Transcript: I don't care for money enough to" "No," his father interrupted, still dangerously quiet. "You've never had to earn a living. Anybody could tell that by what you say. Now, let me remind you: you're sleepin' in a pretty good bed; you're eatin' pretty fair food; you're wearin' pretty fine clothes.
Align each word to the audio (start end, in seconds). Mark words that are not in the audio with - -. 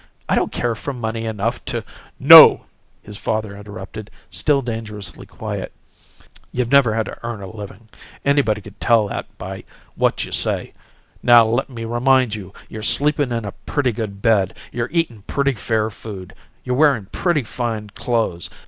I 0.27 0.33
don't 0.33 0.51
care 0.51 0.73
for 0.73 0.93
money 0.93 1.25
enough 1.27 1.63
to" 1.65 1.83
"No," 2.19 2.65
his 3.03 3.17
father 3.17 3.55
interrupted, 3.55 4.09
still 4.31 4.63
dangerously 4.63 5.27
quiet. 5.27 5.71
"You've 6.51 6.71
never 6.71 6.95
had 6.95 7.05
to 7.05 7.19
earn 7.23 7.39
a 7.43 7.55
living. 7.55 7.87
Anybody 8.25 8.61
could 8.61 8.81
tell 8.81 9.09
that 9.09 9.27
by 9.37 9.63
what 9.93 10.25
you 10.25 10.31
say. 10.31 10.73
Now, 11.21 11.45
let 11.45 11.69
me 11.69 11.85
remind 11.85 12.33
you: 12.33 12.51
you're 12.67 12.81
sleepin' 12.81 13.31
in 13.31 13.45
a 13.45 13.51
pretty 13.67 13.91
good 13.91 14.23
bed; 14.23 14.55
you're 14.71 14.89
eatin' 14.91 15.21
pretty 15.21 15.53
fair 15.53 15.91
food; 15.91 16.33
you're 16.63 16.75
wearin' 16.75 17.05
pretty 17.11 17.43
fine 17.43 17.91
clothes. 17.91 18.49